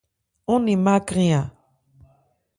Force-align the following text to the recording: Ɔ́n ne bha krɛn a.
Ɔ́n 0.51 0.59
ne 0.65 0.73
bha 0.83 0.95
krɛn 1.07 1.31
a. 1.39 1.41